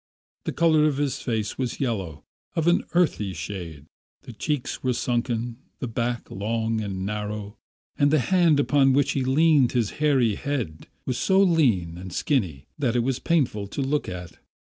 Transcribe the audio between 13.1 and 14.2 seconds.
painful to look